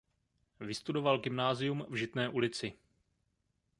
Vystudoval 0.59 1.17
gymnasium 1.17 1.85
v 1.89 1.95
Žitné 1.95 2.29
ulici. 2.29 2.73